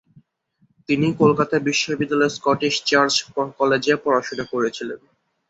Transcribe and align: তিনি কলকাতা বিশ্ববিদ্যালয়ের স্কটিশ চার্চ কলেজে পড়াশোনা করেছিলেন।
তিনি 0.89 1.07
কলকাতা 1.21 1.55
বিশ্ববিদ্যালয়ের 1.67 2.35
স্কটিশ 2.37 2.75
চার্চ 2.89 3.15
কলেজে 3.59 3.93
পড়াশোনা 4.03 4.45
করেছিলেন। 4.53 4.99